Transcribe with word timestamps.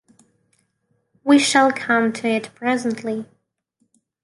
We 1.23 1.37
shall 1.37 1.71
come 1.71 2.11
to 2.13 2.27
it 2.27 2.55
presently. 2.55 3.27